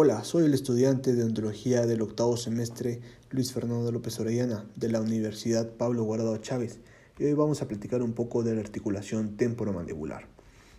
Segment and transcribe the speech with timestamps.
[0.00, 3.00] Hola, soy el estudiante de Ontología del octavo semestre
[3.32, 6.78] Luis Fernando López Orellana de la Universidad Pablo Guardado Chávez
[7.18, 10.28] y hoy vamos a platicar un poco de la articulación temporomandibular.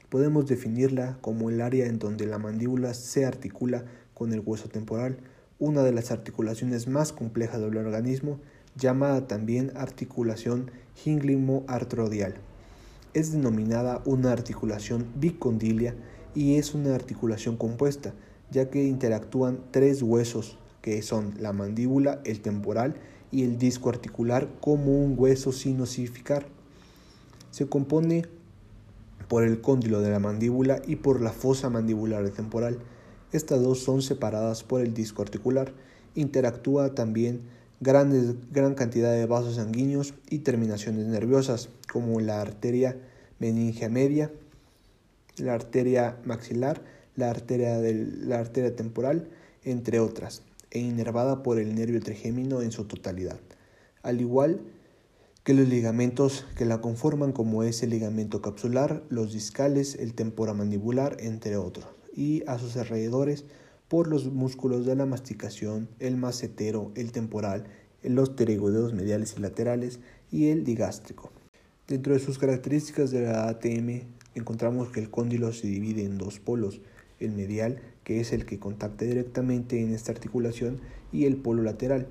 [0.08, 5.18] Podemos definirla como el área en donde la mandíbula se articula con el hueso temporal,
[5.60, 8.40] una de las articulaciones más complejas del organismo,
[8.78, 12.36] llamada también articulación ginglimo-artrodial.
[13.14, 15.94] Es denominada una articulación bicondilia
[16.34, 18.14] y es una articulación compuesta,
[18.52, 22.96] ya que interactúan tres huesos, que son la mandíbula, el temporal
[23.32, 26.48] y el disco articular como un hueso sin osificar.
[27.52, 28.26] Se compone
[29.28, 32.80] por el cóndilo de la mandíbula y por la fosa mandibular temporal.
[33.32, 35.72] Estas dos son separadas por el disco articular.
[36.16, 37.42] Interactúa también
[37.80, 42.98] grandes, gran cantidad de vasos sanguíneos y terminaciones nerviosas, como la arteria
[43.40, 44.32] meningia media,
[45.38, 46.82] la arteria maxilar,
[47.20, 49.30] la arteria, la arteria temporal,
[49.64, 53.40] entre otras, e inervada por el nervio trigémino en su totalidad,
[54.02, 54.62] al igual
[55.44, 61.18] que los ligamentos que la conforman como es el ligamento capsular, los discales, el temporomandibular,
[61.20, 63.46] entre otros, y a sus alrededores
[63.88, 67.66] por los músculos de la masticación, el macetero, el temporal,
[68.04, 70.00] los pterygoideos mediales y laterales
[70.32, 71.32] y el digástrico.
[71.88, 74.04] Dentro de sus características de la ATM
[74.36, 76.82] encontramos que el cóndilo se divide en dos polos,
[77.20, 80.80] el medial, que es el que contacta directamente en esta articulación,
[81.12, 82.08] y el polo lateral.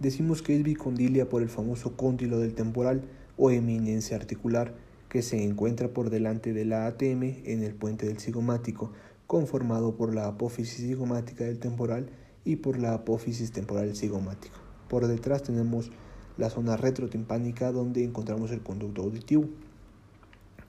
[0.00, 3.02] Decimos que es bicondilia por el famoso cóndilo del temporal
[3.36, 4.74] o eminencia articular,
[5.08, 8.92] que se encuentra por delante de la ATM en el puente del cigomático,
[9.26, 12.10] conformado por la apófisis cigomática del temporal
[12.44, 14.56] y por la apófisis temporal cigomático.
[14.88, 15.90] Por detrás tenemos
[16.36, 19.48] la zona retrotimpánica donde encontramos el conducto auditivo.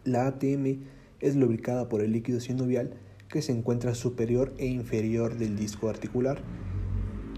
[0.04, 0.80] La ATM
[1.20, 2.94] es lubricada por el líquido sinovial
[3.30, 6.42] que se encuentra superior e inferior del disco articular,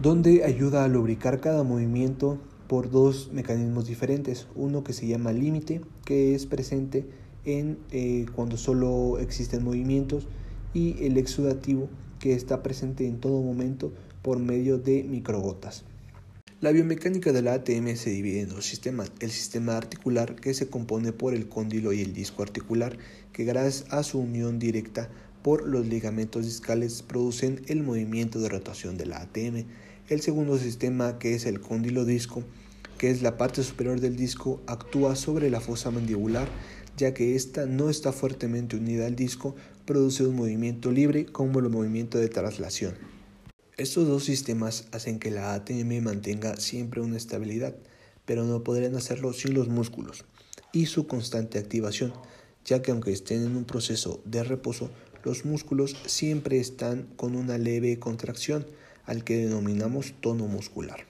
[0.01, 4.47] donde ayuda a lubricar cada movimiento por dos mecanismos diferentes.
[4.55, 7.05] Uno que se llama límite, que es presente
[7.43, 10.27] en eh, cuando solo existen movimientos,
[10.73, 13.91] y el exudativo, que está presente en todo momento
[14.21, 15.83] por medio de microgotas.
[16.61, 19.11] La biomecánica de la ATM se divide en dos sistemas.
[19.19, 22.97] El sistema articular, que se compone por el cóndilo y el disco articular,
[23.33, 25.09] que gracias a su unión directa
[25.41, 29.65] por los ligamentos discales producen el movimiento de rotación de la ATM.
[30.09, 32.43] El segundo sistema, que es el cóndilo disco,
[32.97, 36.47] que es la parte superior del disco, actúa sobre la fosa mandibular,
[36.97, 41.69] ya que ésta no está fuertemente unida al disco, produce un movimiento libre como el
[41.69, 42.93] movimiento de traslación.
[43.77, 47.75] Estos dos sistemas hacen que la ATM mantenga siempre una estabilidad,
[48.25, 50.25] pero no podrían hacerlo sin los músculos
[50.71, 52.13] y su constante activación,
[52.63, 54.91] ya que aunque estén en un proceso de reposo,
[55.23, 58.65] los músculos siempre están con una leve contracción,
[59.05, 61.05] al que denominamos tono muscular.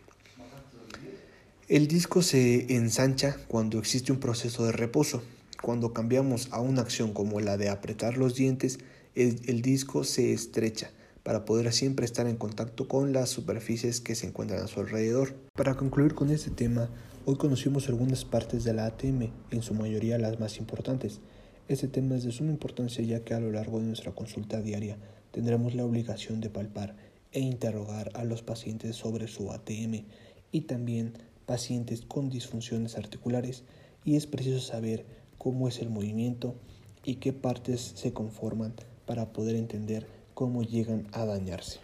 [1.67, 5.23] El disco se ensancha cuando existe un proceso de reposo.
[5.61, 8.79] Cuando cambiamos a una acción como la de apretar los dientes,
[9.15, 10.91] el, disco se estrecha
[11.23, 15.35] para poder siempre estar en contacto con las superficies que se encuentran a su alrededor.
[15.55, 16.89] Para concluir con este tema,
[17.25, 21.21] hoy conocimos algunas partes de la ATM, en su mayoría las más importantes.
[21.67, 24.97] Este tema es de suma importancia ya que a lo largo de nuestra consulta diaria
[25.31, 26.95] tendremos la obligación de palpar
[27.31, 30.05] e interrogar a los pacientes sobre su ATM
[30.51, 31.13] y también
[31.45, 33.63] pacientes con disfunciones articulares
[34.03, 35.05] y es preciso saber
[35.37, 36.55] cómo es el movimiento
[37.03, 38.73] y qué partes se conforman
[39.05, 41.79] para poder entender cómo llegan a dañarse.